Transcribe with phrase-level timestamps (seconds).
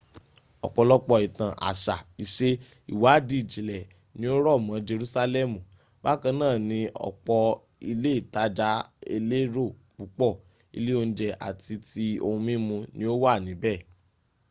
[0.65, 2.49] ọ̀pọ̀lọpọ̀ ìtàn àṣà ìṣe
[2.93, 3.87] ìwádìí ìjìnlẹ̀
[4.19, 5.59] ni ó rọ̀ mọ́ jerúsálẹ́mù
[6.03, 7.41] bákan náà ni ọ̀pọ̀
[7.91, 8.69] ilé ìtajà
[9.15, 10.31] elérò púpọ̀
[10.77, 13.73] ilé oúnjẹ àti ti ohun mímu ni ó wà níbẹ